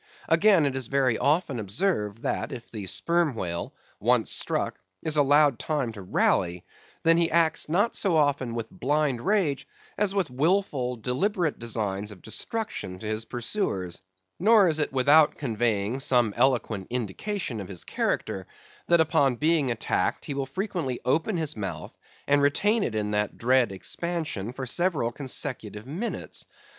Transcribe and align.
Again, 0.27 0.65
it 0.65 0.75
is 0.75 0.87
very 0.87 1.15
often 1.19 1.59
observed 1.59 2.23
that, 2.23 2.51
if 2.51 2.71
the 2.71 2.87
sperm 2.87 3.35
whale, 3.35 3.75
once 3.99 4.31
struck, 4.31 4.79
is 5.03 5.15
allowed 5.15 5.59
time 5.59 5.91
to 5.91 6.01
rally, 6.01 6.53
he 6.53 6.63
then 7.03 7.21
acts, 7.31 7.69
not 7.69 7.95
so 7.95 8.17
often 8.17 8.55
with 8.55 8.71
blind 8.71 9.21
rage, 9.23 9.67
as 9.99 10.15
with 10.15 10.31
wilful, 10.31 10.95
deliberate 10.95 11.59
designs 11.59 12.09
of 12.09 12.23
destruction 12.23 12.97
to 12.97 13.05
his 13.05 13.25
pursuers; 13.25 14.01
nor 14.39 14.67
is 14.67 14.79
it 14.79 14.91
without 14.91 15.35
conveying 15.35 15.99
some 15.99 16.33
eloquent 16.35 16.87
indication 16.89 17.59
of 17.61 17.67
his 17.67 17.83
character, 17.83 18.47
that 18.87 19.01
upon 19.01 19.35
being 19.35 19.69
attacked 19.69 20.25
he 20.25 20.33
will 20.33 20.47
frequently 20.47 20.99
open 21.05 21.37
his 21.37 21.55
mouth, 21.55 21.95
and 22.27 22.41
retain 22.41 22.81
it 22.81 22.95
in 22.95 23.11
that 23.11 23.37
dread 23.37 23.71
expansion 23.71 24.51
for 24.51 24.65
several 24.65 25.11
consecutive 25.11 25.85
minutes. 25.85 26.43